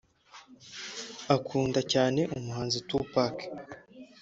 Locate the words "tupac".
2.87-3.35